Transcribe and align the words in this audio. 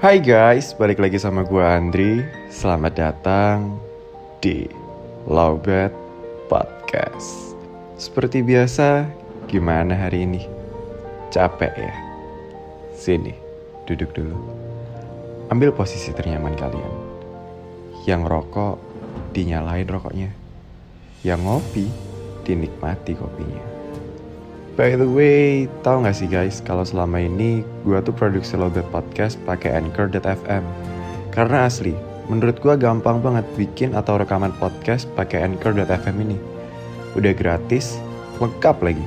Hai 0.00 0.16
guys, 0.16 0.72
balik 0.80 0.96
lagi 0.96 1.20
sama 1.20 1.44
gue 1.44 1.60
Andri. 1.60 2.24
Selamat 2.48 2.96
datang 2.96 3.76
di 4.40 4.64
Lowbat 5.28 5.92
Podcast. 6.48 7.52
Seperti 8.00 8.40
biasa, 8.40 9.04
gimana 9.44 9.92
hari 9.92 10.24
ini? 10.24 10.48
Capek 11.28 11.76
ya? 11.76 11.92
Sini, 12.96 13.36
duduk 13.84 14.16
dulu. 14.16 14.40
Ambil 15.52 15.68
posisi 15.68 16.16
ternyaman 16.16 16.56
kalian. 16.56 16.94
Yang 18.08 18.22
rokok, 18.24 18.80
dinyalain 19.36 19.84
rokoknya. 19.84 20.32
Yang 21.28 21.40
ngopi, 21.44 21.86
dinikmati 22.48 23.12
kopinya. 23.20 23.69
By 24.78 24.94
the 24.94 25.04
way, 25.04 25.66
tahu 25.82 26.06
nggak 26.06 26.16
sih 26.16 26.30
guys, 26.30 26.62
kalau 26.62 26.86
selama 26.86 27.18
ini 27.18 27.66
gue 27.82 27.98
tuh 28.06 28.14
produksi 28.14 28.54
Lowbat 28.54 28.86
Podcast 28.94 29.34
pakai 29.42 29.74
Anchor.fm. 29.74 30.62
Karena 31.34 31.66
asli, 31.66 31.92
menurut 32.30 32.56
gue 32.62 32.74
gampang 32.78 33.18
banget 33.18 33.42
bikin 33.58 33.98
atau 33.98 34.14
rekaman 34.14 34.54
podcast 34.62 35.10
pakai 35.18 35.42
Anchor.fm 35.42 36.16
ini. 36.22 36.38
Udah 37.18 37.34
gratis, 37.34 37.98
lengkap 38.38 38.78
lagi. 38.86 39.06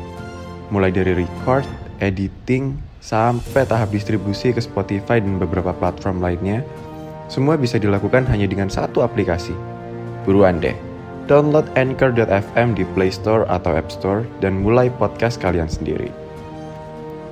Mulai 0.68 0.92
dari 0.92 1.24
record, 1.24 1.64
editing, 2.04 2.76
sampai 3.00 3.64
tahap 3.64 3.92
distribusi 3.92 4.52
ke 4.52 4.60
Spotify 4.60 5.24
dan 5.24 5.40
beberapa 5.40 5.72
platform 5.76 6.20
lainnya, 6.20 6.60
semua 7.32 7.56
bisa 7.56 7.80
dilakukan 7.80 8.28
hanya 8.28 8.48
dengan 8.52 8.68
satu 8.68 9.00
aplikasi. 9.00 9.56
Buruan 10.28 10.60
deh, 10.60 10.76
download 11.26 11.68
Anchor.fm 11.80 12.76
di 12.76 12.84
Play 12.96 13.12
Store 13.12 13.48
atau 13.48 13.74
App 13.74 13.90
Store 13.92 14.28
dan 14.44 14.62
mulai 14.62 14.92
podcast 14.92 15.40
kalian 15.40 15.72
sendiri. 15.72 16.12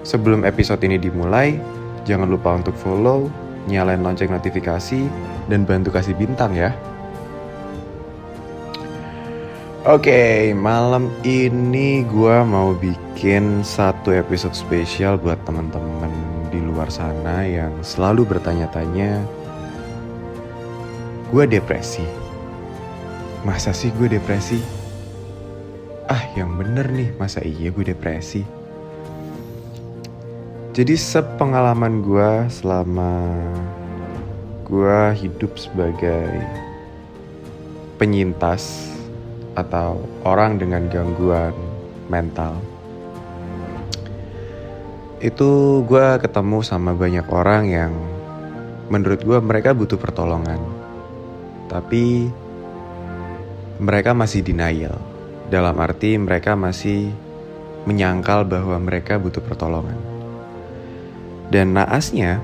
Sebelum 0.01 0.47
episode 0.47 0.81
ini 0.81 0.97
dimulai, 0.97 1.61
jangan 2.09 2.31
lupa 2.31 2.57
untuk 2.57 2.73
follow, 2.73 3.29
nyalain 3.69 4.01
lonceng 4.01 4.33
notifikasi, 4.33 5.05
dan 5.51 5.67
bantu 5.67 5.93
kasih 5.93 6.17
bintang 6.17 6.57
ya. 6.57 6.73
Oke, 9.81 10.53
malam 10.53 11.09
ini 11.26 12.05
gue 12.05 12.37
mau 12.45 12.77
bikin 12.77 13.65
satu 13.65 14.13
episode 14.13 14.53
spesial 14.53 15.17
buat 15.17 15.41
teman-teman 15.41 16.13
di 16.53 16.61
luar 16.61 16.85
sana 16.93 17.41
yang 17.41 17.73
selalu 17.81 18.29
bertanya-tanya, 18.29 19.26
gue 21.33 21.43
depresi. 21.49 22.20
Masa 23.41 23.73
sih 23.73 23.89
gue 23.97 24.05
depresi? 24.05 24.61
Ah, 26.05 26.29
yang 26.37 26.53
bener 26.61 26.85
nih, 26.93 27.09
masa 27.17 27.41
iya 27.41 27.73
gue 27.73 27.81
depresi? 27.81 28.45
Jadi 30.77 30.93
sepengalaman 30.93 32.05
gue 32.05 32.45
selama 32.53 33.33
gue 34.70 34.99
hidup 35.20 35.57
sebagai 35.57 36.29
penyintas 37.98 38.93
atau 39.57 39.99
orang 40.23 40.55
dengan 40.61 40.87
gangguan 40.87 41.51
mental 42.07 42.55
itu 45.21 45.83
gue 45.85 46.07
ketemu 46.17 46.65
sama 46.65 46.98
banyak 46.98 47.27
orang 47.29 47.63
yang 47.70 47.93
menurut 48.89 49.21
gue 49.21 49.37
mereka 49.37 49.76
butuh 49.76 50.01
pertolongan 50.01 50.57
tapi 51.70 52.31
mereka 53.82 54.13
masih 54.13 54.46
denial 54.46 54.96
dalam 55.49 55.74
arti 55.82 56.15
mereka 56.21 56.54
masih 56.54 57.10
menyangkal 57.90 58.46
bahwa 58.46 58.77
mereka 58.77 59.18
butuh 59.18 59.41
pertolongan 59.41 59.98
dan 61.49 61.73
naasnya 61.73 62.40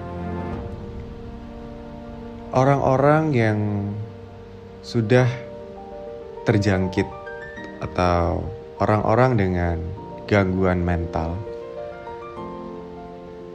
orang-orang 2.57 3.23
yang 3.31 3.59
sudah 4.81 5.29
terjangkit 6.47 7.05
atau 7.83 8.41
orang-orang 8.79 9.31
dengan 9.37 9.77
gangguan 10.25 10.81
mental, 10.81 11.37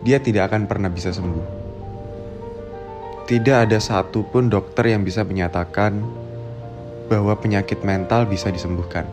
dia 0.05 0.21
tidak 0.21 0.53
akan 0.53 0.69
pernah 0.69 0.93
bisa 0.93 1.09
sembuh. 1.09 1.65
Tidak 3.27 3.57
ada 3.65 3.79
satupun 3.81 4.53
dokter 4.53 4.93
yang 4.93 5.09
bisa 5.09 5.25
menyatakan 5.25 6.22
bahwa 7.13 7.37
penyakit 7.37 7.85
mental 7.85 8.25
bisa 8.25 8.49
disembuhkan. 8.49 9.05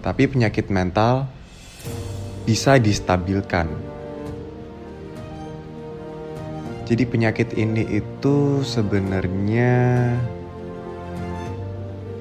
Tapi 0.00 0.24
penyakit 0.24 0.72
mental 0.72 1.28
bisa 2.48 2.80
distabilkan. 2.80 3.68
Jadi 6.88 7.02
penyakit 7.04 7.52
ini 7.58 8.00
itu 8.00 8.64
sebenarnya 8.64 10.14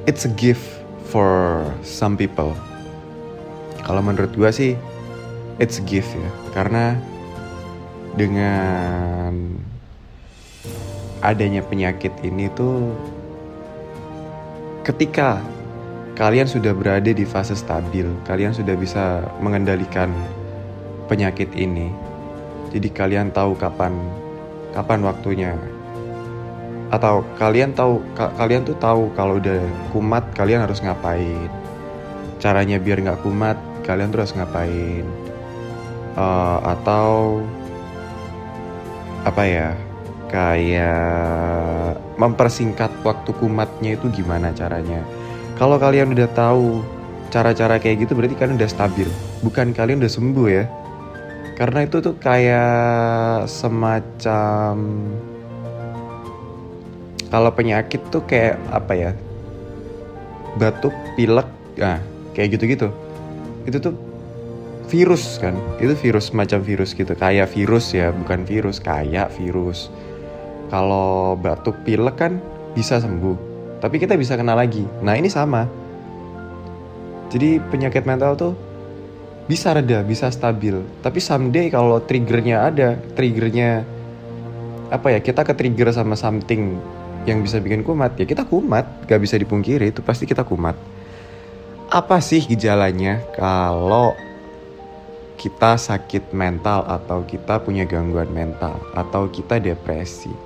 it's 0.04 0.28
a 0.28 0.34
gift 0.36 0.84
for 1.08 1.64
some 1.86 2.20
people. 2.20 2.52
Kalau 3.86 4.02
menurut 4.02 4.34
gue 4.34 4.50
sih, 4.50 4.74
it's 5.62 5.78
a 5.78 5.86
gift 5.86 6.10
ya, 6.12 6.32
karena 6.58 6.98
dengan 8.18 9.54
adanya 11.22 11.62
penyakit 11.62 12.18
ini 12.26 12.50
tuh, 12.58 12.98
ketika 14.86 15.42
kalian 16.14 16.46
sudah 16.46 16.78
berada 16.78 17.10
di 17.10 17.26
fase 17.26 17.58
stabil, 17.58 18.06
kalian 18.30 18.54
sudah 18.54 18.78
bisa 18.78 19.26
mengendalikan 19.42 20.14
penyakit 21.10 21.50
ini. 21.58 21.90
Jadi 22.70 22.94
kalian 22.94 23.34
tahu 23.34 23.58
kapan 23.58 23.98
kapan 24.78 25.02
waktunya. 25.02 25.58
Atau 26.94 27.26
kalian 27.42 27.74
tahu 27.74 27.98
ka, 28.14 28.30
kalian 28.38 28.62
tuh 28.62 28.78
tahu 28.78 29.10
kalau 29.18 29.42
udah 29.42 29.60
kumat 29.90 30.22
kalian 30.38 30.62
harus 30.62 30.80
ngapain. 30.86 31.50
Caranya 32.38 32.78
biar 32.78 33.02
nggak 33.02 33.26
kumat 33.26 33.58
kalian 33.82 34.14
tuh 34.14 34.22
harus 34.22 34.38
ngapain. 34.38 35.06
Uh, 36.14 36.62
atau 36.62 37.42
apa 39.26 39.44
ya? 39.50 39.70
Kayak 40.30 41.75
mempersingkat 42.16 42.92
waktu 43.04 43.32
kumatnya 43.38 44.00
itu 44.00 44.08
gimana 44.12 44.52
caranya? 44.56 45.04
Kalau 45.56 45.80
kalian 45.80 46.12
udah 46.12 46.28
tahu 46.36 46.84
cara-cara 47.32 47.80
kayak 47.80 48.08
gitu 48.08 48.16
berarti 48.16 48.36
kalian 48.36 48.60
udah 48.60 48.72
stabil. 48.72 49.08
Bukan 49.44 49.76
kalian 49.76 50.00
udah 50.04 50.12
sembuh 50.12 50.48
ya? 50.48 50.64
Karena 51.56 51.88
itu 51.88 52.04
tuh 52.04 52.16
kayak 52.20 53.48
semacam 53.48 54.76
kalau 57.32 57.52
penyakit 57.52 58.00
tuh 58.12 58.24
kayak 58.28 58.60
apa 58.72 58.94
ya? 58.96 59.12
Batuk 60.56 60.96
pilek 61.20 61.48
nah 61.76 62.00
kayak 62.36 62.60
gitu-gitu. 62.60 62.92
Itu 63.68 63.80
tuh 63.80 63.96
virus 64.92 65.40
kan? 65.40 65.56
Itu 65.80 65.96
virus 66.00 66.32
macam 66.32 66.64
virus 66.64 66.96
gitu. 66.96 67.12
Kayak 67.16 67.52
virus 67.52 67.92
ya 67.96 68.12
bukan 68.12 68.44
virus 68.44 68.80
kayak 68.80 69.32
virus 69.36 69.92
kalau 70.70 71.38
batuk 71.40 71.76
pilek 71.86 72.16
kan 72.18 72.42
bisa 72.74 73.00
sembuh 73.00 73.38
tapi 73.80 74.02
kita 74.02 74.18
bisa 74.18 74.36
kena 74.40 74.58
lagi 74.58 74.84
nah 75.04 75.14
ini 75.14 75.30
sama 75.30 75.68
jadi 77.30 77.60
penyakit 77.60 78.06
mental 78.06 78.38
tuh 78.38 78.54
bisa 79.46 79.74
reda, 79.78 80.02
bisa 80.02 80.30
stabil. 80.34 80.82
Tapi 81.06 81.20
someday 81.22 81.70
kalau 81.70 82.02
triggernya 82.02 82.66
ada, 82.66 82.98
triggernya 83.14 83.86
apa 84.90 85.18
ya, 85.18 85.20
kita 85.22 85.46
ke 85.46 85.54
trigger 85.54 85.90
sama 85.94 86.18
something 86.18 86.78
yang 87.26 87.42
bisa 87.42 87.58
bikin 87.58 87.82
kumat, 87.82 88.14
ya 88.22 88.26
kita 88.26 88.46
kumat, 88.46 88.86
gak 89.10 89.22
bisa 89.22 89.38
dipungkiri, 89.38 89.90
itu 89.90 90.02
pasti 90.06 90.30
kita 90.30 90.46
kumat. 90.46 90.78
Apa 91.90 92.22
sih 92.22 92.42
gejalanya 92.46 93.22
kalau 93.34 94.14
kita 95.38 95.78
sakit 95.78 96.34
mental 96.34 96.86
atau 96.86 97.22
kita 97.26 97.62
punya 97.62 97.86
gangguan 97.86 98.30
mental 98.30 98.78
atau 98.94 99.30
kita 99.30 99.62
depresi? 99.62 100.45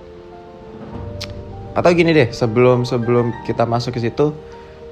Atau 1.77 1.93
gini 1.93 2.11
deh, 2.11 2.29
sebelum 2.33 2.83
sebelum 2.83 3.31
kita 3.45 3.63
masuk 3.69 3.97
ke 3.97 4.09
situ, 4.09 4.33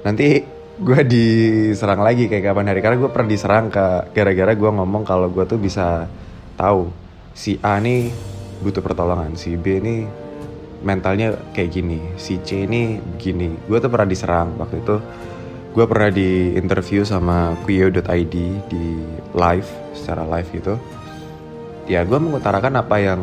nanti 0.06 0.46
gue 0.78 1.00
diserang 1.02 2.00
lagi 2.06 2.30
kayak 2.30 2.54
kapan 2.54 2.70
hari. 2.70 2.80
Karena 2.80 2.96
gue 3.02 3.10
pernah 3.10 3.28
diserang 3.28 3.66
ke 3.68 4.14
gara-gara 4.14 4.54
gue 4.54 4.70
ngomong 4.70 5.02
kalau 5.02 5.26
gue 5.28 5.44
tuh 5.44 5.58
bisa 5.58 6.06
tahu 6.54 6.90
si 7.34 7.58
A 7.62 7.78
nih 7.78 8.10
butuh 8.58 8.82
pertolongan 8.82 9.38
si 9.38 9.54
B 9.54 9.78
nih 9.78 10.02
mentalnya 10.82 11.34
kayak 11.54 11.70
gini 11.74 11.98
si 12.14 12.38
C 12.42 12.66
ini 12.66 12.98
begini. 12.98 13.54
Gue 13.66 13.82
tuh 13.82 13.90
pernah 13.90 14.06
diserang. 14.06 14.54
Waktu 14.58 14.82
itu 14.82 14.96
gue 15.74 15.84
pernah 15.86 16.10
di 16.10 16.54
interview 16.54 17.02
sama 17.02 17.58
Quio.id 17.66 18.34
di 18.70 18.84
live 19.34 19.68
secara 19.94 20.22
live 20.26 20.48
gitu. 20.54 20.74
Ya 21.90 22.06
gue 22.06 22.18
mengutarakan 22.18 22.78
apa 22.78 22.96
yang 23.02 23.20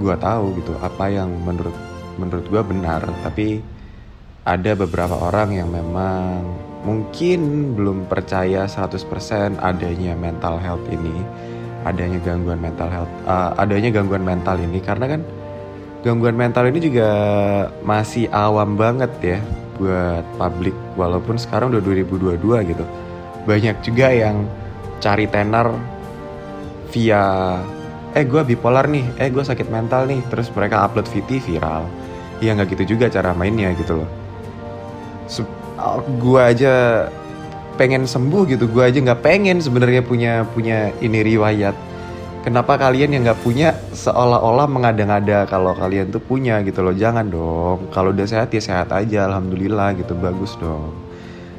gue 0.00 0.16
tahu 0.16 0.56
gitu 0.56 0.72
apa 0.80 1.12
yang 1.12 1.28
menurut 1.44 1.89
menurut 2.20 2.44
gue 2.46 2.62
benar 2.62 3.00
tapi 3.24 3.64
ada 4.44 4.76
beberapa 4.76 5.16
orang 5.16 5.56
yang 5.56 5.72
memang 5.72 6.44
mungkin 6.84 7.72
belum 7.76 8.08
percaya 8.08 8.68
100% 8.68 9.60
adanya 9.60 10.12
mental 10.16 10.60
health 10.60 10.84
ini 10.92 11.24
adanya 11.84 12.20
gangguan 12.20 12.60
mental 12.60 12.88
health 12.92 13.12
uh, 13.24 13.56
adanya 13.56 13.88
gangguan 13.88 14.24
mental 14.24 14.60
ini 14.60 14.80
karena 14.84 15.16
kan 15.16 15.20
gangguan 16.00 16.36
mental 16.36 16.68
ini 16.68 16.80
juga 16.80 17.10
masih 17.84 18.28
awam 18.32 18.76
banget 18.76 19.12
ya 19.20 19.38
buat 19.80 20.24
publik 20.36 20.76
walaupun 20.96 21.40
sekarang 21.40 21.72
udah 21.72 21.80
2022 21.80 22.68
gitu. 22.68 22.84
Banyak 23.48 23.76
juga 23.80 24.12
yang 24.12 24.44
cari 25.00 25.24
tenar 25.24 25.72
via 26.92 27.24
eh 28.12 28.26
gue 28.26 28.42
bipolar 28.42 28.90
nih 28.90 29.06
eh 29.16 29.30
gue 29.32 29.40
sakit 29.40 29.70
mental 29.70 30.04
nih 30.10 30.20
terus 30.28 30.50
mereka 30.52 30.82
upload 30.82 31.06
VT 31.08 31.40
viral 31.40 31.86
ya 32.40 32.56
nggak 32.56 32.72
gitu 32.74 32.96
juga 32.96 33.12
cara 33.12 33.36
mainnya 33.36 33.70
gitu 33.76 34.00
loh. 34.02 34.08
Gue 36.20 36.40
aja 36.40 37.06
pengen 37.80 38.04
sembuh 38.04 38.44
gitu. 38.48 38.68
Gue 38.68 38.88
aja 38.88 39.00
nggak 39.00 39.24
pengen 39.24 39.60
sebenarnya 39.60 40.04
punya 40.04 40.44
punya 40.44 40.92
ini 41.00 41.24
riwayat. 41.24 41.72
Kenapa 42.40 42.80
kalian 42.80 43.12
yang 43.12 43.22
nggak 43.28 43.40
punya 43.44 43.76
seolah-olah 43.92 44.64
mengada-ngada 44.64 45.44
kalau 45.44 45.76
kalian 45.76 46.08
tuh 46.08 46.24
punya 46.24 46.64
gitu 46.64 46.80
loh? 46.80 46.96
Jangan 46.96 47.28
dong. 47.28 47.92
Kalau 47.92 48.16
udah 48.16 48.24
sehat 48.24 48.48
ya 48.52 48.60
sehat 48.64 48.88
aja. 48.92 49.28
Alhamdulillah 49.28 49.92
gitu. 50.00 50.16
Bagus 50.16 50.56
dong. 50.56 50.96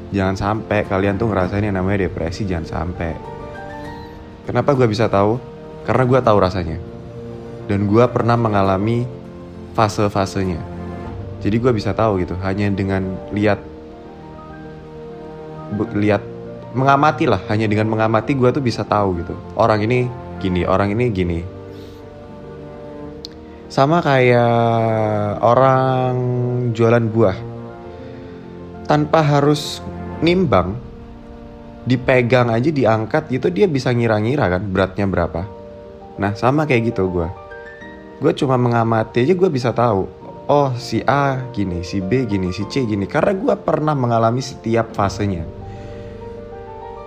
Jangan 0.10 0.34
sampai 0.38 0.86
kalian 0.90 1.22
tuh 1.22 1.30
ngerasain 1.30 1.66
yang 1.66 1.78
namanya 1.78 2.10
depresi. 2.10 2.50
Jangan 2.50 2.66
sampai. 2.66 3.14
Kenapa 4.50 4.74
gue 4.74 4.90
bisa 4.90 5.06
tahu? 5.06 5.38
Karena 5.86 6.04
gue 6.10 6.20
tahu 6.22 6.38
rasanya. 6.42 6.78
Dan 7.70 7.86
gue 7.86 8.06
pernah 8.10 8.34
mengalami 8.38 9.06
fase-fasenya 9.78 10.71
jadi 11.42 11.58
gue 11.58 11.72
bisa 11.74 11.92
tahu 11.98 12.22
gitu 12.22 12.38
hanya 12.40 12.70
dengan 12.70 13.18
lihat 13.34 13.58
lihat 15.98 16.22
mengamati 16.78 17.26
lah 17.26 17.42
hanya 17.50 17.66
dengan 17.66 17.90
mengamati 17.90 18.38
gue 18.38 18.50
tuh 18.54 18.64
bisa 18.64 18.86
tahu 18.86 19.20
gitu. 19.20 19.36
Orang 19.58 19.84
ini 19.84 20.08
gini 20.38 20.64
orang 20.64 20.94
ini 20.94 21.06
gini. 21.10 21.40
Sama 23.72 24.04
kayak 24.04 25.40
orang 25.42 26.14
jualan 26.76 27.06
buah. 27.10 27.38
Tanpa 28.86 29.24
harus 29.24 29.80
nimbang 30.20 30.76
dipegang 31.88 32.52
aja 32.52 32.70
diangkat 32.70 33.32
gitu 33.32 33.50
dia 33.50 33.66
bisa 33.66 33.90
ngira-ngira 33.90 34.46
kan 34.52 34.62
beratnya 34.70 35.08
berapa. 35.10 35.42
Nah 36.22 36.38
sama 36.38 36.70
kayak 36.70 36.94
gitu 36.94 37.10
gue 37.10 37.30
gue 38.22 38.34
cuma 38.38 38.54
mengamati 38.54 39.26
aja 39.26 39.34
gue 39.34 39.50
bisa 39.50 39.74
tahu 39.74 40.06
oh 40.52 40.76
si 40.76 41.00
A 41.08 41.48
gini 41.56 41.80
si 41.88 42.04
B 42.04 42.28
gini 42.28 42.52
si 42.52 42.68
C 42.68 42.84
gini. 42.84 43.08
Karena 43.08 43.32
gue 43.32 43.56
pernah 43.56 43.96
mengalami 43.96 44.44
setiap 44.44 44.92
fasenya. 44.92 45.48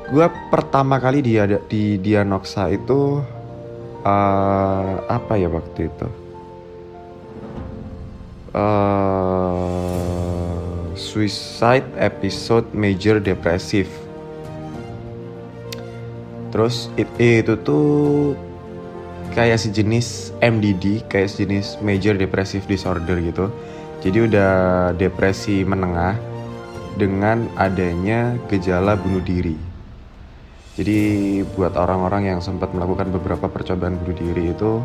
Gue 0.08 0.25
pertama 0.49 0.96
kali 0.96 1.20
dia 1.20 1.44
di 1.69 2.00
Dianoksa 2.00 2.73
itu 2.73 3.20
uh, 4.00 4.93
apa 5.05 5.37
ya 5.37 5.52
waktu 5.52 5.93
itu? 5.93 6.08
Uh, 8.55 9.75
suicide 10.94 11.85
episode 12.00 12.70
major 12.73 13.19
depressive. 13.20 13.91
Terus 16.55 16.87
it, 16.94 17.11
itu 17.19 17.58
tuh 17.67 18.38
kayak 19.35 19.59
sejenis 19.59 20.31
MDD 20.39 21.05
kayak 21.11 21.29
sejenis 21.29 21.83
major 21.83 22.15
depressive 22.15 22.65
disorder 22.71 23.19
gitu 23.21 23.51
jadi 24.01 24.31
udah 24.31 24.53
depresi 24.95 25.67
menengah 25.67 26.17
dengan 26.95 27.51
adanya 27.59 28.39
gejala 28.47 28.95
bunuh 28.95 29.21
diri 29.21 29.59
jadi 30.75 30.99
buat 31.55 31.75
orang-orang 31.75 32.35
yang 32.35 32.41
sempat 32.43 32.71
melakukan 32.75 33.11
beberapa 33.11 33.47
percobaan 33.51 33.99
bunuh 33.99 34.17
diri 34.19 34.55
itu 34.55 34.79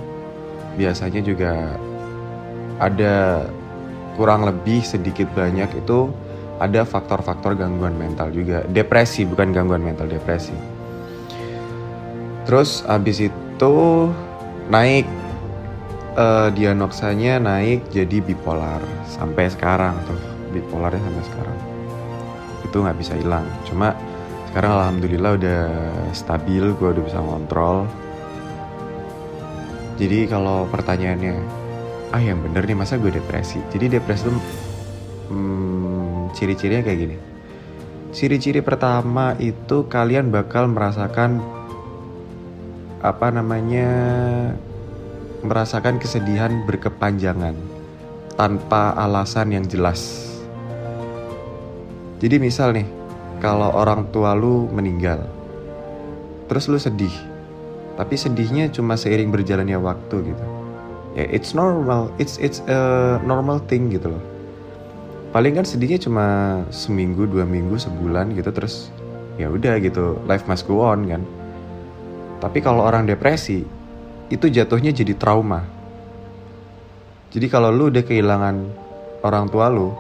biasanya 0.77 1.21
juga 1.21 1.77
ada 2.81 3.45
kurang 4.19 4.43
lebih 4.43 4.83
sedikit 4.83 5.31
banyak 5.31 5.69
itu 5.79 6.11
ada 6.59 6.83
faktor-faktor 6.83 7.55
gangguan 7.55 7.95
mental 7.95 8.29
juga. 8.35 8.67
Depresi 8.67 9.23
bukan 9.23 9.55
gangguan 9.55 9.79
mental, 9.79 10.11
depresi. 10.11 10.55
Terus 12.43 12.83
abis 12.83 13.31
itu 13.31 13.75
naik 14.69 15.09
uh, 16.13 16.53
diagnosanya 16.53 17.41
naik 17.41 17.89
jadi 17.89 18.21
bipolar 18.21 18.81
sampai 19.09 19.49
sekarang 19.49 19.97
tuh 20.05 20.19
bipolarnya 20.53 21.01
sampai 21.01 21.23
sekarang. 21.25 21.57
Itu 22.65 22.75
nggak 22.85 22.97
bisa 23.01 23.13
hilang. 23.17 23.45
Cuma 23.65 23.97
sekarang 24.49 24.71
alhamdulillah 24.81 25.31
udah 25.37 25.61
stabil 26.13 26.63
gue 26.73 26.89
udah 26.89 27.03
bisa 27.05 27.19
ngontrol. 27.21 27.89
Jadi 29.99 30.29
kalau 30.31 30.63
pertanyaannya 30.69 31.35
ah 32.09 32.21
yang 32.21 32.41
bener 32.41 32.65
nih 32.65 32.77
masa 32.77 32.97
gue 32.97 33.13
depresi? 33.13 33.61
Jadi 33.73 33.99
depresi 33.99 34.29
tuh 34.29 34.37
hmm, 35.33 36.33
ciri-cirinya 36.33 36.85
kayak 36.85 36.99
gini. 37.09 37.17
Ciri-ciri 38.09 38.65
pertama 38.65 39.37
itu 39.37 39.85
kalian 39.85 40.33
bakal 40.33 40.65
merasakan 40.65 41.58
apa 42.99 43.31
namanya 43.31 43.89
merasakan 45.45 45.99
kesedihan 45.99 46.67
berkepanjangan 46.67 47.55
tanpa 48.35 48.91
alasan 48.95 49.55
yang 49.55 49.65
jelas 49.67 50.29
jadi 52.19 52.35
misal 52.35 52.75
nih 52.75 52.83
kalau 53.39 53.71
orang 53.71 54.11
tua 54.11 54.35
lu 54.35 54.67
meninggal. 54.67 55.23
Terus 56.51 56.67
lu 56.67 56.75
sedih. 56.75 57.15
Tapi 57.95 58.15
sedihnya 58.19 58.67
cuma 58.71 58.99
seiring 58.99 59.31
berjalannya 59.31 59.79
waktu 59.79 60.35
gitu. 60.35 60.45
Ya 61.15 61.25
it's 61.31 61.55
normal, 61.55 62.11
it's 62.19 62.35
it's 62.43 62.59
a 62.67 62.79
normal 63.23 63.63
thing 63.71 63.87
gitu 63.87 64.11
loh. 64.11 64.23
Paling 65.31 65.55
kan 65.55 65.63
sedihnya 65.63 65.99
cuma 66.03 66.59
seminggu, 66.75 67.23
dua 67.23 67.47
minggu, 67.47 67.79
sebulan 67.79 68.35
gitu 68.35 68.51
terus 68.51 68.91
ya 69.39 69.47
udah 69.47 69.79
gitu, 69.79 70.19
life 70.27 70.43
must 70.51 70.67
go 70.67 70.83
on 70.83 71.07
kan. 71.07 71.23
Tapi 72.39 72.63
kalau 72.63 72.87
orang 72.87 73.03
depresi 73.03 73.61
itu 74.31 74.45
jatuhnya 74.47 74.95
jadi 74.95 75.13
trauma. 75.15 75.63
Jadi 77.29 77.45
kalau 77.51 77.69
lu 77.69 77.91
udah 77.91 78.01
kehilangan 78.01 78.55
orang 79.21 79.45
tua 79.51 79.67
lu, 79.69 79.93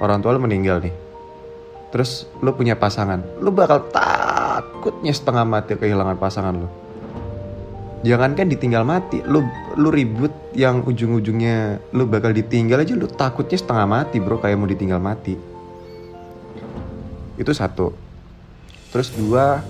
orang 0.00 0.18
tua 0.20 0.34
lu 0.34 0.40
meninggal 0.42 0.82
nih 0.82 1.06
terus 1.96 2.26
lu 2.44 2.52
punya 2.52 2.76
pasangan 2.76 3.22
lu 3.40 3.48
bakal 3.54 3.86
takutnya 3.88 5.16
setengah 5.16 5.48
mati 5.48 5.80
kehilangan 5.80 6.20
pasangan 6.20 6.54
lu. 6.54 6.68
Jangankan 8.04 8.52
ditinggal 8.52 8.84
mati 8.84 9.24
lu 9.24 9.42
lu 9.80 9.88
ribut 9.88 10.30
yang 10.52 10.84
ujung-ujungnya 10.84 11.80
lu 11.96 12.04
bakal 12.04 12.30
ditinggal 12.30 12.84
aja 12.84 12.92
lu 12.92 13.08
takutnya 13.08 13.56
setengah 13.58 13.88
mati 13.88 14.20
bro 14.20 14.36
kayak 14.36 14.60
mau 14.60 14.68
ditinggal 14.68 15.00
mati. 15.00 15.34
Itu 17.40 17.56
satu. 17.56 17.96
Terus 18.92 19.08
dua 19.16 19.64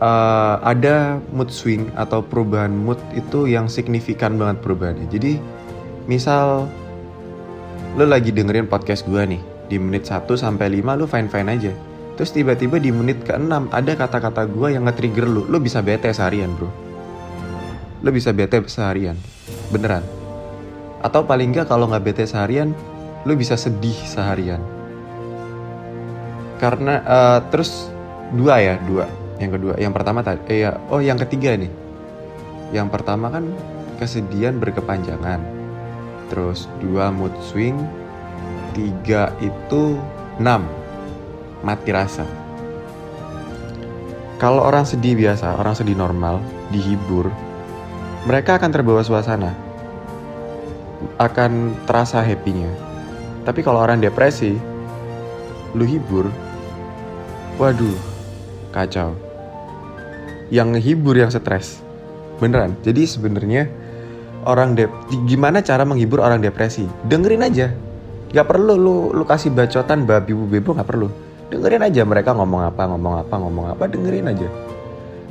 uh, 0.00 0.58
ada 0.64 1.20
mood 1.30 1.52
swing 1.52 1.92
atau 1.94 2.24
perubahan 2.24 2.72
mood 2.72 2.98
itu 3.12 3.46
yang 3.46 3.68
signifikan 3.70 4.40
banget 4.40 4.64
perubahannya 4.64 5.06
jadi 5.12 5.38
misal 6.10 6.66
lu 7.94 8.06
lagi 8.06 8.30
dengerin 8.34 8.70
podcast 8.70 9.06
gue 9.06 9.22
nih 9.36 9.42
di 9.70 9.78
menit 9.78 10.10
1 10.10 10.26
sampai 10.34 10.82
5 10.82 10.98
lu 10.98 11.06
fine-fine 11.06 11.48
aja. 11.48 11.72
Terus 12.18 12.34
tiba-tiba 12.34 12.76
di 12.82 12.90
menit 12.90 13.22
ke-6 13.22 13.70
ada 13.70 13.92
kata-kata 13.94 14.44
gue 14.50 14.74
yang 14.74 14.84
nge-trigger 14.90 15.26
lu. 15.30 15.46
Lu 15.46 15.62
bisa 15.62 15.80
bete 15.80 16.10
seharian, 16.10 16.52
Bro. 16.58 16.68
Lu 18.02 18.10
bisa 18.10 18.34
bete 18.34 18.60
seharian. 18.66 19.14
Beneran. 19.70 20.02
Atau 21.00 21.24
paling 21.24 21.54
nggak 21.54 21.70
kalau 21.70 21.88
nggak 21.88 22.04
bete 22.04 22.24
seharian, 22.28 22.76
lu 23.24 23.38
bisa 23.38 23.56
sedih 23.56 23.96
seharian. 24.04 24.60
Karena 26.60 27.00
uh, 27.08 27.38
terus 27.48 27.88
dua 28.36 28.60
ya, 28.60 28.74
dua. 28.84 29.08
Yang 29.40 29.50
kedua, 29.56 29.74
yang 29.80 29.96
pertama 29.96 30.20
tadi 30.20 30.44
eh 30.52 30.68
ya, 30.68 30.76
oh 30.92 31.00
yang 31.00 31.16
ketiga 31.16 31.56
nih. 31.56 31.72
Yang 32.76 32.88
pertama 32.92 33.32
kan 33.32 33.48
kesedihan 33.96 34.60
berkepanjangan. 34.60 35.40
Terus 36.28 36.68
dua 36.78 37.08
mood 37.08 37.32
swing, 37.40 37.74
tiga 38.76 39.32
itu 39.40 39.96
enam 40.36 40.68
mati 41.64 41.90
rasa. 41.90 42.28
Kalau 44.36 44.64
orang 44.64 44.84
sedih 44.84 45.16
biasa 45.16 45.56
orang 45.60 45.76
sedih 45.76 45.96
normal 45.96 46.40
dihibur 46.72 47.28
mereka 48.28 48.60
akan 48.60 48.70
terbawa 48.72 49.00
suasana. 49.00 49.56
Akan 51.16 51.72
terasa 51.88 52.20
happy-nya. 52.20 52.68
Tapi 53.44 53.64
kalau 53.64 53.80
orang 53.80 54.04
depresi 54.04 54.56
lu 55.72 55.86
hibur 55.86 56.26
waduh 57.56 57.94
kacau 58.74 59.14
yang 60.50 60.74
hibur 60.76 61.14
yang 61.16 61.30
stres 61.30 61.80
beneran 62.42 62.76
jadi 62.82 63.06
sebenarnya 63.06 63.70
orang 64.44 64.74
dep 64.74 64.90
gimana 65.26 65.62
cara 65.62 65.86
menghibur 65.86 66.20
orang 66.20 66.42
depresi 66.42 66.84
dengerin 67.06 67.46
aja 67.46 67.68
Gak 68.30 68.46
perlu 68.46 68.78
lu 68.78 69.10
lu 69.10 69.26
kasih 69.26 69.50
bacotan 69.50 70.06
babi 70.06 70.30
bu 70.30 70.46
bebo 70.46 70.70
gak 70.78 70.86
perlu. 70.86 71.10
Dengerin 71.50 71.82
aja 71.82 72.06
mereka 72.06 72.30
ngomong 72.30 72.62
apa, 72.62 72.86
ngomong 72.86 73.14
apa, 73.26 73.34
ngomong 73.34 73.66
apa, 73.74 73.90
dengerin 73.90 74.30
aja. 74.30 74.46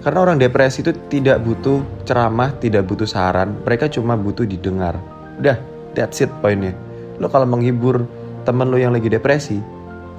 Karena 0.04 0.20
orang 0.20 0.36
depresi 0.36 0.84
itu 0.84 0.92
tidak 1.08 1.40
butuh 1.40 1.80
ceramah, 2.04 2.52
tidak 2.60 2.84
butuh 2.84 3.08
saran, 3.08 3.56
mereka 3.64 3.88
cuma 3.88 4.20
butuh 4.20 4.44
didengar. 4.44 5.00
Udah, 5.40 5.56
that's 5.96 6.20
it 6.20 6.28
poinnya. 6.44 6.76
Lo 7.24 7.32
kalau 7.32 7.48
menghibur 7.48 8.04
temen 8.44 8.68
lo 8.68 8.76
yang 8.76 8.92
lagi 8.92 9.08
depresi, 9.08 9.64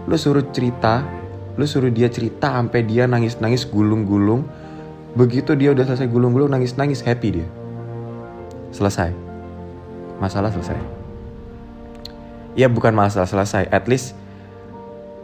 lo 0.08 0.16
suruh 0.16 0.48
cerita, 0.48 1.04
lo 1.60 1.68
suruh 1.68 1.92
dia 1.92 2.08
cerita 2.08 2.48
sampai 2.48 2.80
dia 2.88 3.04
nangis-nangis 3.04 3.68
gulung-gulung. 3.68 4.48
Begitu 5.14 5.58
dia 5.58 5.74
udah 5.74 5.82
selesai 5.86 6.06
gulung-gulung 6.06 6.50
nangis-nangis 6.50 7.02
happy 7.02 7.42
dia. 7.42 7.48
Selesai. 8.70 9.10
Masalah 10.22 10.54
selesai. 10.54 10.78
Ya 12.58 12.66
bukan 12.66 12.94
masalah 12.94 13.30
selesai, 13.30 13.70
at 13.70 13.86
least 13.86 14.18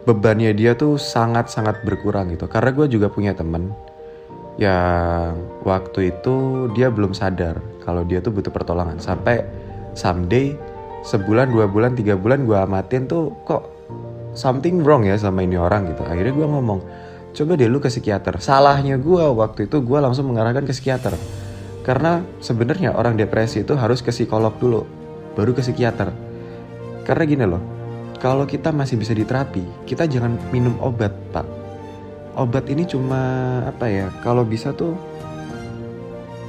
bebannya 0.07 0.55
dia 0.55 0.79
tuh 0.79 0.95
sangat-sangat 0.99 1.83
berkurang 1.83 2.31
gitu. 2.31 2.47
Karena 2.47 2.71
gue 2.71 2.87
juga 2.87 3.11
punya 3.11 3.35
temen 3.35 3.75
yang 4.57 5.37
waktu 5.69 6.17
itu 6.17 6.69
dia 6.73 6.89
belum 6.89 7.13
sadar 7.13 7.61
kalau 7.85 8.09
dia 8.09 8.25
tuh 8.25 8.33
butuh 8.33 8.49
pertolongan 8.49 8.97
sampai 8.97 9.45
someday 9.93 10.57
sebulan 11.05 11.53
dua 11.53 11.69
bulan 11.69 11.93
tiga 11.93 12.17
bulan 12.17 12.49
gue 12.49 12.57
amatin 12.57 13.05
tuh 13.05 13.37
kok 13.45 13.69
something 14.33 14.81
wrong 14.81 15.05
ya 15.05 15.21
sama 15.21 15.45
ini 15.45 15.61
orang 15.61 15.93
gitu 15.93 16.03
akhirnya 16.09 16.33
gue 16.33 16.47
ngomong 16.49 16.81
coba 17.37 17.53
deh 17.61 17.69
lu 17.69 17.77
ke 17.79 17.93
psikiater. 17.93 18.41
Salahnya 18.41 18.97
gue 18.97 19.21
waktu 19.21 19.69
itu 19.69 19.85
gue 19.85 19.99
langsung 20.01 20.33
mengarahkan 20.33 20.65
ke 20.65 20.73
psikiater. 20.73 21.13
Karena 21.85 22.25
sebenarnya 22.41 22.97
orang 22.97 23.15
depresi 23.15 23.63
itu 23.63 23.77
harus 23.77 24.01
ke 24.01 24.09
psikolog 24.09 24.57
dulu 24.57 24.83
baru 25.37 25.53
ke 25.53 25.61
psikiater. 25.61 26.11
Karena 27.05 27.23
gini 27.29 27.45
loh 27.45 27.63
kalau 28.17 28.49
kita 28.49 28.73
masih 28.73 28.97
bisa 28.97 29.13
diterapi 29.13 29.63
kita 29.85 30.09
jangan 30.09 30.41
minum 30.51 30.75
obat 30.81 31.13
pak. 31.31 31.45
Obat 32.37 32.69
ini 32.73 32.89
cuma 32.89 33.61
apa 33.69 33.87
ya 33.89 34.09
kalau 34.25 34.43
bisa 34.43 34.73
tuh 34.73 34.97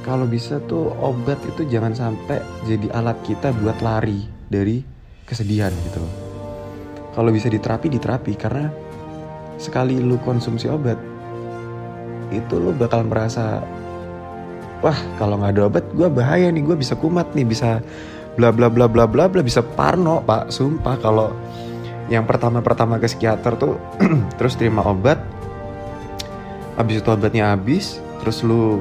kalau 0.08 0.24
bisa 0.24 0.56
tuh 0.64 0.88
obat 1.04 1.36
itu 1.44 1.68
jangan 1.68 1.92
sampai 1.92 2.40
jadi 2.64 2.88
alat 2.96 3.20
kita 3.28 3.52
buat 3.60 3.76
lari 3.84 4.24
dari 4.48 4.80
kesedihan 5.28 5.68
gitu 5.84 6.00
kalau 7.12 7.28
bisa 7.28 7.52
diterapi 7.52 7.92
diterapi 7.92 8.32
karena 8.32 8.72
sekali 9.58 9.98
lu 9.98 10.16
konsumsi 10.22 10.70
obat 10.70 10.96
itu 12.30 12.54
lu 12.56 12.70
bakal 12.76 13.02
merasa 13.04 13.60
wah 14.80 14.96
kalau 15.18 15.42
nggak 15.42 15.52
ada 15.58 15.62
obat 15.66 15.84
gue 15.92 16.08
bahaya 16.08 16.48
nih 16.48 16.62
gue 16.62 16.76
bisa 16.78 16.94
kumat 16.94 17.26
nih 17.34 17.44
bisa 17.44 17.82
bla 18.38 18.54
bla 18.54 18.70
bla 18.70 18.86
bla 18.86 19.04
bla 19.10 19.26
bla 19.26 19.42
bisa 19.42 19.60
parno 19.60 20.22
pak. 20.22 20.54
Sumpah 20.54 20.94
kalau 21.02 21.34
yang 22.06 22.24
pertama 22.24 22.62
pertama 22.62 22.96
ke 23.02 23.10
psikiater 23.10 23.58
tuh 23.58 23.74
terus 24.38 24.54
terima 24.54 24.86
obat 24.86 25.18
abis 26.78 27.02
itu 27.02 27.10
obatnya 27.10 27.52
habis 27.52 27.98
terus 28.22 28.46
lu 28.46 28.80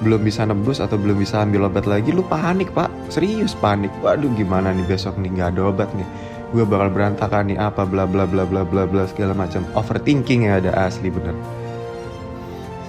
belum 0.00 0.24
bisa 0.24 0.48
nebus 0.48 0.80
atau 0.80 0.96
belum 0.96 1.20
bisa 1.20 1.44
ambil 1.44 1.68
obat 1.68 1.84
lagi 1.84 2.08
lu 2.08 2.24
panik 2.24 2.72
pak. 2.72 2.88
Serius 3.12 3.52
panik. 3.52 3.92
Waduh 4.00 4.32
gimana 4.32 4.72
nih 4.72 4.88
besok 4.88 5.20
nih 5.20 5.28
nggak 5.28 5.48
ada 5.52 5.62
obat 5.68 5.92
nih 5.92 6.08
gue 6.50 6.64
bakal 6.66 6.90
berantakan 6.90 7.46
nih 7.46 7.58
apa 7.62 7.86
bla 7.86 8.10
bla 8.10 8.26
bla 8.26 8.42
bla 8.42 8.66
bla 8.66 8.82
bla 8.86 9.06
segala 9.06 9.34
macam. 9.34 9.62
Overthinking 9.78 10.50
ya 10.50 10.58
ada 10.58 10.74
asli 10.74 11.06
bener. 11.06 11.34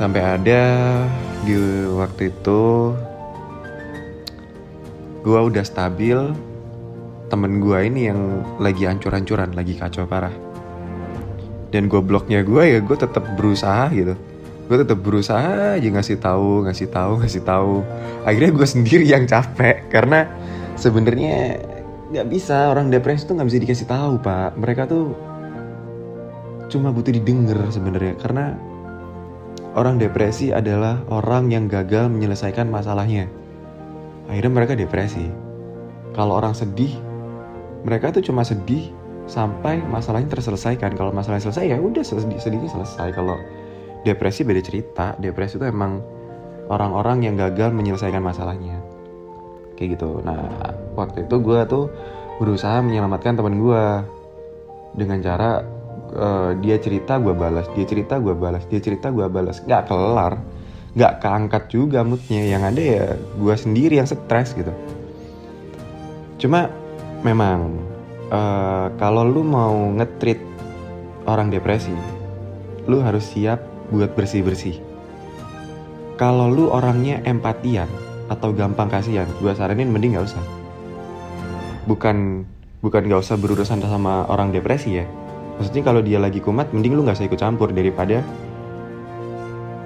Sampai 0.02 0.22
ada 0.26 0.62
di 1.46 1.54
waktu 1.94 2.34
itu 2.34 2.94
gue 5.22 5.40
udah 5.40 5.62
stabil. 5.62 6.18
Temen 7.32 7.64
gue 7.64 7.80
ini 7.88 8.12
yang 8.12 8.44
lagi 8.60 8.84
ancur-ancuran 8.84 9.56
lagi 9.56 9.78
kacau 9.78 10.04
parah. 10.04 10.34
Dan 11.72 11.88
gobloknya 11.88 12.44
gue 12.44 12.64
ya 12.76 12.80
gue 12.82 12.98
tetap 12.98 13.24
berusaha 13.38 13.88
gitu. 13.94 14.18
Gue 14.68 14.78
tetap 14.82 15.00
berusaha 15.00 15.78
aja 15.78 15.88
ngasih 15.88 16.18
tahu 16.20 16.66
ngasih 16.68 16.90
tahu 16.90 17.22
ngasih 17.24 17.42
tahu. 17.46 17.86
Akhirnya 18.26 18.52
gue 18.52 18.68
sendiri 18.68 19.06
yang 19.06 19.30
capek 19.30 19.88
karena 19.94 20.28
sebenarnya 20.76 21.62
nggak 22.12 22.28
bisa 22.28 22.68
orang 22.68 22.92
depresi 22.92 23.24
tuh 23.24 23.40
nggak 23.40 23.48
bisa 23.48 23.60
dikasih 23.64 23.88
tahu 23.88 24.14
pak. 24.20 24.60
Mereka 24.60 24.84
tuh 24.92 25.16
cuma 26.68 26.92
butuh 26.92 27.16
didengar 27.16 27.60
sebenarnya 27.72 28.20
karena 28.20 28.56
orang 29.80 29.96
depresi 29.96 30.52
adalah 30.52 31.00
orang 31.08 31.48
yang 31.56 31.72
gagal 31.72 32.12
menyelesaikan 32.12 32.68
masalahnya. 32.68 33.32
Akhirnya 34.28 34.52
mereka 34.52 34.76
depresi. 34.76 35.32
Kalau 36.12 36.36
orang 36.36 36.52
sedih 36.52 36.92
mereka 37.88 38.12
tuh 38.12 38.28
cuma 38.28 38.44
sedih 38.44 38.92
sampai 39.32 39.80
masalahnya 39.80 40.36
terselesaikan. 40.36 40.92
Kalau 41.00 41.16
masalahnya 41.16 41.48
selesai 41.48 41.72
ya 41.72 41.78
udah 41.80 42.04
sedih 42.04 42.36
sedihnya 42.44 42.68
selesai. 42.68 43.16
Kalau 43.16 43.40
depresi 44.04 44.44
beda 44.44 44.60
cerita. 44.60 45.16
Depresi 45.16 45.56
itu 45.56 45.64
emang 45.64 46.04
orang-orang 46.68 47.24
yang 47.24 47.40
gagal 47.40 47.72
menyelesaikan 47.72 48.20
masalahnya 48.20 48.81
kayak 49.82 49.98
gitu. 49.98 50.22
Nah 50.22 50.78
waktu 50.94 51.26
itu 51.26 51.36
gue 51.42 51.60
tuh 51.66 51.90
berusaha 52.38 52.78
menyelamatkan 52.86 53.34
teman 53.34 53.58
gue 53.58 53.84
dengan 54.94 55.18
cara 55.26 55.66
uh, 56.14 56.54
dia 56.62 56.78
cerita 56.78 57.18
gue 57.18 57.34
balas 57.34 57.66
dia 57.74 57.86
cerita 57.90 58.22
gue 58.22 58.38
balas 58.38 58.62
dia 58.70 58.78
cerita 58.78 59.10
gue 59.10 59.26
balas. 59.26 59.66
Nggak 59.66 59.90
kelar 59.90 60.38
nggak 60.94 61.14
keangkat 61.18 61.64
juga 61.74 62.06
moodnya. 62.06 62.46
Yang 62.46 62.64
ada 62.70 62.82
ya 62.82 63.06
gue 63.18 63.56
sendiri 63.58 63.98
yang 63.98 64.06
stres 64.06 64.54
gitu. 64.54 64.70
Cuma 66.38 66.70
memang 67.26 67.82
uh, 68.30 68.94
kalau 69.02 69.26
lu 69.26 69.42
mau 69.42 69.74
ngetrit 69.98 70.38
orang 71.26 71.50
depresi, 71.50 71.94
lu 72.86 73.02
harus 73.02 73.26
siap 73.34 73.62
buat 73.90 74.14
bersih-bersih. 74.14 74.78
Kalau 76.22 76.54
lu 76.54 76.70
orangnya 76.70 77.18
empatian 77.26 78.11
atau 78.32 78.56
gampang 78.56 78.88
kasihan, 78.88 79.28
gue 79.44 79.52
saranin 79.52 79.92
mending 79.92 80.16
gak 80.16 80.32
usah. 80.32 80.44
Bukan 81.84 82.48
bukan 82.80 83.02
gak 83.12 83.20
usah 83.20 83.36
berurusan 83.36 83.84
sama 83.84 84.24
orang 84.32 84.56
depresi 84.56 85.04
ya. 85.04 85.06
Maksudnya 85.60 85.84
kalau 85.84 86.00
dia 86.00 86.18
lagi 86.18 86.40
kumat, 86.40 86.72
mending 86.72 86.96
lu 86.96 87.04
gak 87.04 87.20
usah 87.20 87.28
ikut 87.28 87.36
campur 87.36 87.76
daripada 87.76 88.24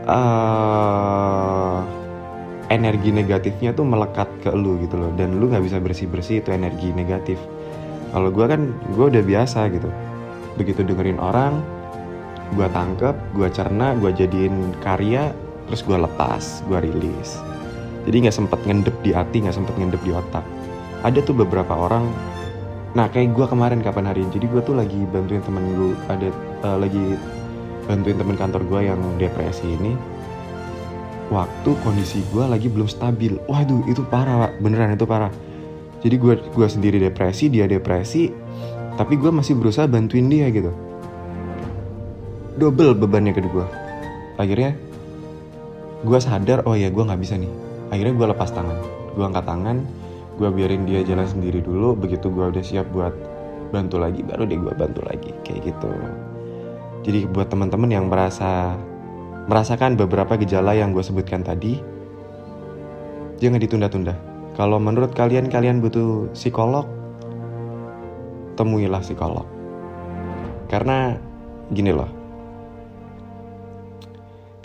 uh, 0.05 1.81
energi 2.69 3.13
negatifnya 3.13 3.73
tuh 3.73 3.85
melekat 3.85 4.29
ke 4.41 4.49
lu 4.53 4.81
gitu 4.81 4.97
loh 4.97 5.11
dan 5.13 5.37
lu 5.37 5.49
nggak 5.49 5.65
bisa 5.65 5.77
bersih 5.77 6.07
bersih 6.09 6.41
itu 6.41 6.49
energi 6.49 6.89
negatif 6.93 7.37
kalau 8.09 8.33
gue 8.33 8.45
kan 8.45 8.73
gue 8.95 9.05
udah 9.05 9.23
biasa 9.25 9.69
gitu 9.69 9.89
begitu 10.57 10.81
dengerin 10.81 11.21
orang 11.21 11.61
gue 12.53 12.67
tangkep 12.69 13.15
gue 13.37 13.49
cerna 13.53 13.93
gue 13.97 14.09
jadiin 14.13 14.73
karya 14.81 15.33
terus 15.69 15.81
gue 15.85 15.97
lepas 15.97 16.61
gue 16.65 16.79
rilis 16.79 17.41
jadi 18.05 18.29
nggak 18.29 18.35
sempet 18.37 18.59
ngendep 18.65 18.95
di 19.01 19.11
hati 19.11 19.41
nggak 19.41 19.55
sempet 19.57 19.73
ngendep 19.77 20.01
di 20.05 20.11
otak. 20.13 20.45
Ada 21.01 21.21
tuh 21.25 21.37
beberapa 21.37 21.73
orang. 21.73 22.05
Nah 22.93 23.09
kayak 23.11 23.33
gue 23.33 23.45
kemarin 23.49 23.81
kapan 23.81 24.07
hari 24.07 24.23
ini 24.23 24.31
jadi 24.37 24.45
gue 24.47 24.61
tuh 24.63 24.75
lagi 24.77 24.97
bantuin 25.09 25.41
temen 25.41 25.63
gue 25.73 25.91
ada 26.07 26.29
uh, 26.63 26.77
lagi 26.79 27.19
bantuin 27.89 28.15
temen 28.15 28.37
kantor 28.37 28.61
gue 28.65 28.79
yang 28.93 29.01
depresi 29.17 29.67
ini. 29.73 29.93
Waktu 31.33 31.71
kondisi 31.81 32.21
gue 32.29 32.45
lagi 32.45 32.69
belum 32.69 32.85
stabil. 32.85 33.41
Waduh 33.49 33.89
itu 33.89 34.05
parah 34.05 34.47
pak. 34.47 34.51
Beneran 34.61 34.93
itu 34.93 35.09
parah. 35.09 35.33
Jadi 36.05 36.15
gue 36.21 36.33
gue 36.37 36.67
sendiri 36.69 36.97
depresi 37.01 37.49
dia 37.49 37.65
depresi 37.65 38.29
tapi 38.95 39.19
gue 39.19 39.27
masih 39.27 39.57
berusaha 39.57 39.89
bantuin 39.89 40.29
dia 40.29 40.47
gitu. 40.53 40.69
Double 42.55 42.95
bebannya 42.95 43.35
ke 43.35 43.43
gue 43.43 43.85
akhirnya 44.35 44.75
gue 46.03 46.19
sadar 46.19 46.67
oh 46.67 46.75
ya 46.75 46.91
gue 46.91 47.03
nggak 47.03 47.21
bisa 47.21 47.39
nih 47.39 47.64
akhirnya 47.89 48.13
gue 48.13 48.27
lepas 48.33 48.49
tangan 48.49 48.77
gue 49.13 49.25
angkat 49.25 49.45
tangan 49.45 49.77
gue 50.35 50.49
biarin 50.51 50.83
dia 50.83 51.01
jalan 51.05 51.27
sendiri 51.27 51.63
dulu 51.63 51.95
begitu 51.95 52.27
gue 52.31 52.45
udah 52.51 52.63
siap 52.63 52.87
buat 52.91 53.13
bantu 53.73 53.99
lagi 53.99 54.21
baru 54.21 54.45
deh 54.45 54.59
gue 54.59 54.73
bantu 54.77 55.01
lagi 55.05 55.31
kayak 55.43 55.73
gitu 55.73 55.91
jadi 57.05 57.29
buat 57.29 57.49
teman-teman 57.49 57.89
yang 57.89 58.05
merasa 58.09 58.75
merasakan 59.45 59.93
beberapa 59.95 60.37
gejala 60.37 60.73
yang 60.73 60.91
gue 60.91 61.05
sebutkan 61.05 61.45
tadi 61.45 61.77
jangan 63.37 63.61
ditunda-tunda 63.61 64.35
kalau 64.55 64.79
menurut 64.79 65.11
kalian 65.11 65.51
kalian 65.51 65.83
butuh 65.83 66.31
psikolog, 66.31 66.87
temuilah 68.55 69.03
psikolog. 69.03 69.43
Karena 70.71 71.19
gini 71.75 71.91
loh. 71.91 72.07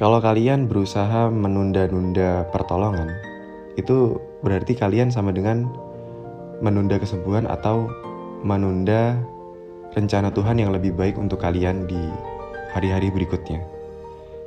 Kalau 0.01 0.17
kalian 0.17 0.65
berusaha 0.65 1.29
menunda-nunda 1.29 2.49
pertolongan, 2.49 3.13
itu 3.77 4.17
berarti 4.41 4.73
kalian 4.73 5.13
sama 5.13 5.29
dengan 5.29 5.69
menunda 6.65 6.97
kesembuhan 6.97 7.45
atau 7.45 7.85
menunda 8.41 9.21
rencana 9.93 10.33
Tuhan 10.33 10.57
yang 10.57 10.73
lebih 10.73 10.97
baik 10.97 11.21
untuk 11.21 11.45
kalian 11.45 11.85
di 11.85 12.01
hari-hari 12.73 13.13
berikutnya. 13.13 13.61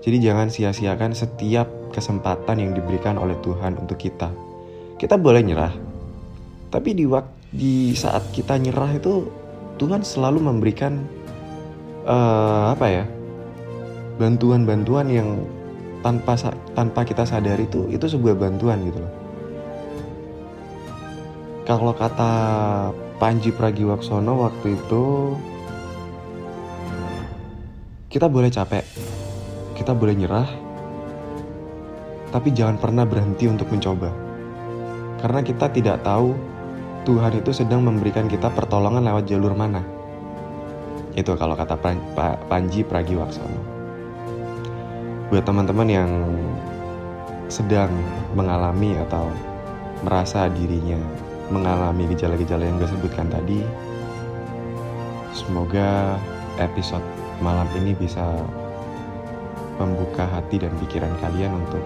Jadi 0.01 0.17
jangan 0.25 0.49
sia-siakan 0.49 1.13
setiap 1.13 1.69
kesempatan 1.93 2.57
yang 2.57 2.73
diberikan 2.73 3.21
oleh 3.21 3.37
Tuhan 3.45 3.77
untuk 3.77 4.01
kita 4.01 4.33
kita 4.97 5.19
boleh 5.19 5.43
nyerah 5.43 5.75
tapi 6.71 6.95
di 6.95 7.03
waktu 7.03 7.31
di 7.53 7.93
saat 7.93 8.33
kita 8.33 8.57
nyerah 8.57 8.97
itu 8.97 9.29
Tuhan 9.77 10.01
selalu 10.01 10.41
memberikan 10.41 11.05
uh, 12.07 12.73
apa 12.73 12.85
ya 12.89 13.05
bantuan-bantuan 14.17 15.09
yang 15.09 15.29
tanpa 16.05 16.35
tanpa 16.75 17.01
kita 17.07 17.23
sadari 17.23 17.65
itu 17.65 17.87
itu 17.89 18.05
sebuah 18.05 18.35
bantuan 18.37 18.83
gitu 18.85 18.99
loh. 18.99 19.13
Kalau 21.63 21.95
kata 21.95 22.31
Panji 23.17 23.55
Pragiwaksono 23.55 24.43
waktu 24.43 24.75
itu 24.75 25.03
kita 28.11 28.27
boleh 28.27 28.51
capek 28.51 28.83
kita 29.79 29.95
boleh 29.95 30.13
nyerah 30.13 30.49
tapi 32.35 32.51
jangan 32.51 32.77
pernah 32.81 33.07
berhenti 33.07 33.47
untuk 33.47 33.69
mencoba. 33.71 34.11
Karena 35.23 35.39
kita 35.39 35.71
tidak 35.71 36.03
tahu 36.03 36.35
Tuhan 37.07 37.39
itu 37.39 37.55
sedang 37.55 37.85
memberikan 37.85 38.27
kita 38.27 38.51
pertolongan 38.51 39.07
lewat 39.07 39.23
jalur 39.29 39.55
mana. 39.55 39.85
Itu 41.15 41.37
kalau 41.39 41.55
kata 41.55 41.79
Panji 42.49 42.83
Pragiwaksono 42.83 43.72
buat 45.33 45.49
teman-teman 45.49 45.89
yang 45.89 46.11
sedang 47.49 47.89
mengalami 48.37 48.93
atau 49.01 49.33
merasa 50.05 50.45
dirinya 50.45 51.01
mengalami 51.49 52.05
gejala-gejala 52.13 52.61
yang 52.69 52.77
gue 52.77 52.85
sebutkan 52.85 53.33
tadi 53.33 53.65
semoga 55.33 56.21
episode 56.61 57.01
malam 57.41 57.65
ini 57.81 57.97
bisa 57.97 58.21
membuka 59.81 60.29
hati 60.29 60.61
dan 60.61 60.69
pikiran 60.77 61.17
kalian 61.17 61.57
untuk 61.65 61.81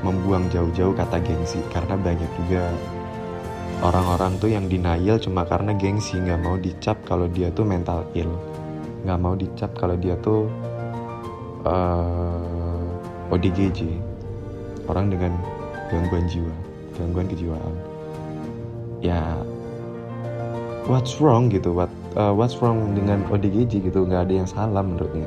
membuang 0.00 0.48
jauh-jauh 0.48 0.96
kata 0.96 1.20
gengsi 1.20 1.60
karena 1.68 2.00
banyak 2.00 2.30
juga 2.40 2.64
orang-orang 3.84 4.40
tuh 4.40 4.48
yang 4.48 4.72
denial 4.72 5.20
cuma 5.20 5.44
karena 5.44 5.76
gengsi 5.76 6.16
nggak 6.16 6.40
mau 6.40 6.56
dicap 6.56 6.96
kalau 7.04 7.28
dia 7.28 7.52
tuh 7.52 7.68
mental 7.68 8.08
ill 8.16 8.32
nggak 9.04 9.20
mau 9.20 9.36
dicap 9.36 9.76
kalau 9.76 10.00
dia 10.00 10.16
tuh 10.24 10.48
uh, 11.64 12.86
eh, 13.30 13.34
ODGJ 13.34 13.80
orang 14.90 15.12
dengan 15.12 15.32
gangguan 15.90 16.26
jiwa 16.30 16.54
gangguan 17.00 17.26
kejiwaan. 17.30 17.74
Ya 19.00 19.40
what's 20.84 21.16
wrong 21.18 21.48
gitu? 21.48 21.72
What 21.72 21.88
uh, 22.14 22.36
what's 22.36 22.60
wrong 22.60 22.92
dengan 22.92 23.24
ODGJ 23.32 23.88
gitu? 23.88 24.04
Nggak 24.04 24.28
ada 24.28 24.34
yang 24.44 24.48
salah 24.48 24.84
menurutnya. 24.84 25.26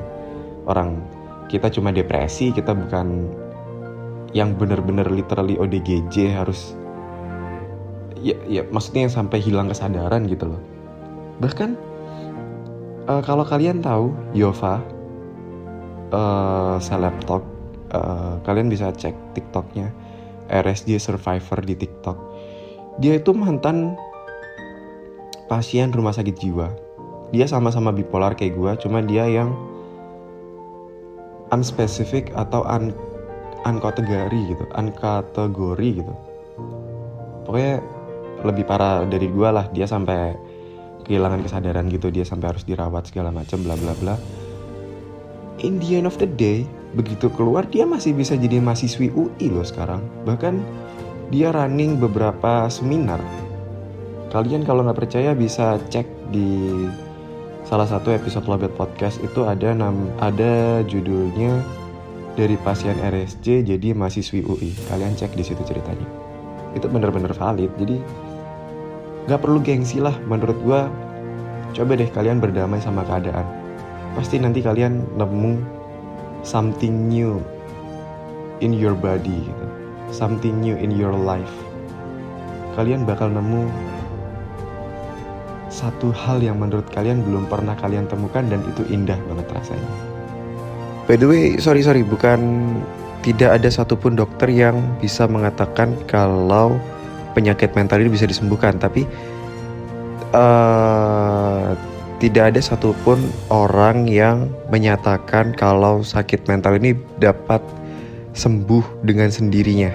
Orang 0.70 1.02
kita 1.50 1.74
cuma 1.74 1.90
depresi 1.90 2.54
kita 2.54 2.72
bukan 2.78 3.30
yang 4.34 4.54
benar-benar 4.58 5.10
literally 5.10 5.58
ODGJ 5.58 6.34
harus 6.34 6.74
ya 8.24 8.34
ya 8.48 8.64
maksudnya 8.72 9.10
yang 9.10 9.14
sampai 9.14 9.42
hilang 9.42 9.68
kesadaran 9.70 10.30
gitu 10.30 10.54
loh. 10.54 10.62
Bahkan 11.42 11.70
uh, 13.10 13.22
kalau 13.26 13.44
kalian 13.44 13.82
tahu 13.82 14.14
Yova 14.38 14.93
uh, 16.14 16.78
seleb 16.78 17.18
talk 17.26 17.44
uh, 17.92 18.38
kalian 18.46 18.70
bisa 18.70 18.94
cek 18.94 19.14
tiktoknya. 19.34 19.90
RSJ 20.44 21.00
Survivor 21.00 21.66
di 21.66 21.74
tiktok. 21.74 22.20
Dia 23.02 23.18
itu 23.18 23.32
mantan 23.34 23.98
pasien 25.50 25.90
rumah 25.90 26.14
sakit 26.14 26.36
jiwa. 26.36 26.70
Dia 27.34 27.50
sama-sama 27.50 27.90
bipolar 27.90 28.38
kayak 28.38 28.54
gue 28.54 28.72
cuma 28.86 29.02
dia 29.02 29.26
yang 29.26 29.50
unspecific 31.50 32.30
atau 32.38 32.62
un 32.70 32.94
unkategori 33.64 34.40
gitu 34.54 34.64
unkategori 34.78 35.90
gitu. 36.04 36.14
Pokoknya 37.48 37.82
lebih 38.44 38.68
parah 38.68 39.08
dari 39.08 39.32
gue 39.32 39.50
lah. 39.50 39.66
Dia 39.72 39.88
sampai 39.90 40.36
kehilangan 41.08 41.42
kesadaran 41.42 41.88
gitu. 41.90 42.14
Dia 42.14 42.28
sampai 42.28 42.54
harus 42.54 42.68
dirawat 42.68 43.10
segala 43.10 43.32
macam 43.34 43.64
bla 43.64 43.80
bla 43.80 43.96
bla 43.98 44.16
in 45.62 45.78
the 45.78 46.00
end 46.02 46.10
of 46.10 46.18
the 46.18 46.26
day 46.26 46.66
begitu 46.94 47.30
keluar 47.34 47.66
dia 47.66 47.86
masih 47.90 48.14
bisa 48.14 48.38
jadi 48.38 48.62
mahasiswi 48.62 49.10
UI 49.14 49.50
loh 49.50 49.66
sekarang. 49.66 50.02
Bahkan 50.26 50.62
dia 51.34 51.50
running 51.50 51.98
beberapa 51.98 52.70
seminar. 52.70 53.22
Kalian 54.30 54.66
kalau 54.66 54.86
nggak 54.86 55.06
percaya 55.06 55.38
bisa 55.38 55.78
cek 55.90 56.06
di 56.34 56.86
salah 57.66 57.86
satu 57.86 58.14
episode 58.14 58.46
Lobet 58.50 58.74
Podcast. 58.74 59.22
Itu 59.22 59.46
ada 59.46 59.74
nam 59.74 60.10
ada 60.22 60.82
judulnya 60.86 61.62
dari 62.34 62.58
pasien 62.62 62.98
RSC 62.98 63.62
jadi 63.62 63.94
mahasiswi 63.94 64.42
UI 64.46 64.74
kalian 64.90 65.14
cek 65.18 65.34
di 65.34 65.46
situ 65.46 65.62
ceritanya. 65.66 66.06
Itu 66.74 66.90
bener-bener 66.90 67.34
valid. 67.34 67.74
Jadi 67.78 67.98
nggak 69.30 69.42
perlu 69.42 69.62
gengsi 69.62 70.02
lah 70.02 70.14
menurut 70.30 70.58
gua. 70.62 70.90
Coba 71.74 71.98
deh 71.98 72.06
kalian 72.06 72.38
berdamai 72.38 72.78
sama 72.78 73.02
keadaan 73.02 73.63
pasti 74.14 74.38
nanti 74.38 74.62
kalian 74.62 75.18
nemu 75.18 75.54
something 76.46 77.10
new 77.10 77.42
in 78.62 78.74
your 78.74 78.94
body 78.94 79.34
gitu 79.34 79.68
something 80.14 80.62
new 80.62 80.78
in 80.78 80.94
your 80.94 81.12
life. 81.12 81.52
Kalian 82.78 83.04
bakal 83.04 83.34
nemu 83.34 83.66
satu 85.74 86.14
hal 86.14 86.38
yang 86.40 86.62
menurut 86.62 86.86
kalian 86.94 87.26
belum 87.26 87.50
pernah 87.50 87.74
kalian 87.74 88.06
temukan 88.06 88.46
dan 88.46 88.62
itu 88.62 88.86
indah 88.94 89.18
banget 89.26 89.50
rasanya. 89.50 89.92
By 91.10 91.18
the 91.18 91.28
way, 91.28 91.58
sorry 91.58 91.82
sorry, 91.82 92.06
bukan 92.06 92.72
tidak 93.26 93.60
ada 93.60 93.70
satupun 93.74 94.14
dokter 94.14 94.48
yang 94.54 94.80
bisa 95.02 95.26
mengatakan 95.26 95.98
kalau 96.06 96.78
penyakit 97.34 97.74
mental 97.74 98.00
ini 98.00 98.14
bisa 98.14 98.30
disembuhkan, 98.30 98.78
tapi 98.78 99.04
uh, 100.32 101.74
tidak 102.24 102.56
ada 102.56 102.62
satupun 102.64 103.20
orang 103.52 104.08
yang 104.08 104.48
menyatakan 104.72 105.52
kalau 105.52 106.00
sakit 106.00 106.48
mental 106.48 106.80
ini 106.80 106.96
dapat 107.20 107.60
sembuh 108.32 109.04
dengan 109.04 109.28
sendirinya. 109.28 109.92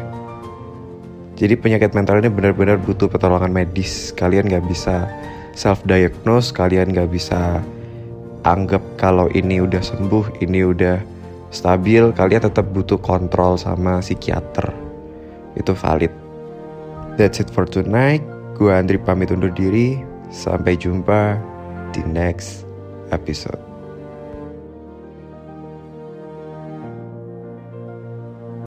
Jadi 1.41 1.57
penyakit 1.57 1.97
mental 1.97 2.21
ini 2.21 2.29
benar-benar 2.29 2.77
butuh 2.85 3.09
pertolongan 3.09 3.49
medis. 3.49 4.13
Kalian 4.13 4.45
nggak 4.45 4.69
bisa 4.69 5.09
self-diagnose, 5.57 6.53
kalian 6.53 6.93
nggak 6.93 7.09
bisa 7.09 7.65
anggap 8.45 8.85
kalau 9.01 9.33
ini 9.33 9.65
udah 9.65 9.81
sembuh, 9.81 10.45
ini 10.45 10.69
udah 10.69 11.01
stabil. 11.49 12.13
Kalian 12.13 12.45
tetap 12.45 12.69
butuh 12.77 13.01
kontrol 13.01 13.57
sama 13.57 14.05
psikiater. 14.05 14.69
Itu 15.57 15.73
valid. 15.73 16.13
That's 17.17 17.41
it 17.41 17.49
for 17.49 17.65
tonight. 17.65 18.21
Gue 18.53 18.69
Andri 18.69 19.01
pamit 19.01 19.33
undur 19.33 19.49
diri. 19.49 19.97
Sampai 20.29 20.77
jumpa 20.77 21.48
di 21.93 22.03
next 22.05 22.65
episode. 23.11 23.68